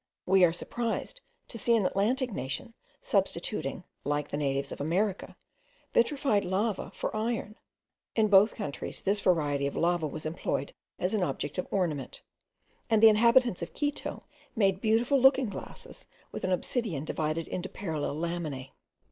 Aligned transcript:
We 0.25 0.43
are 0.43 0.51
surprised 0.51 1.21
to 1.49 1.59
see 1.59 1.75
an 1.75 1.85
Atlantic 1.85 2.31
nation 2.31 2.73
substituting, 3.03 3.83
like 4.03 4.29
the 4.29 4.35
natives 4.37 4.71
of 4.71 4.81
America, 4.81 5.37
vitrified 5.93 6.43
lava 6.43 6.89
for 6.91 7.15
iron. 7.15 7.55
In 8.15 8.27
both 8.27 8.55
countries 8.55 9.03
this 9.03 9.21
variety 9.21 9.67
of 9.67 9.75
lava 9.75 10.07
was 10.07 10.25
employed 10.25 10.73
as 10.97 11.13
an 11.13 11.21
object 11.21 11.59
of 11.59 11.67
ornament: 11.69 12.23
and 12.89 13.03
the 13.03 13.09
inhabitants 13.09 13.61
of 13.61 13.75
Quito 13.75 14.23
made 14.55 14.81
beautiful 14.81 15.21
looking 15.21 15.49
glasses 15.49 16.07
with 16.31 16.43
an 16.43 16.51
obsidian 16.51 17.05
divided 17.05 17.47
into 17.47 17.69
parallel 17.69 18.15
laminae. 18.15 18.71